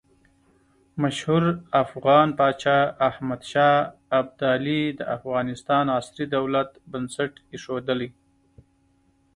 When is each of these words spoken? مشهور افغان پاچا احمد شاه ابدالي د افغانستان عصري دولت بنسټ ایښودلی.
مشهور 1.03 1.43
افغان 1.83 2.27
پاچا 2.39 2.77
احمد 3.09 3.41
شاه 3.51 3.75
ابدالي 4.19 4.81
د 4.99 5.01
افغانستان 5.17 5.85
عصري 5.97 6.25
دولت 6.35 6.69
بنسټ 6.91 7.33
ایښودلی. 7.53 8.09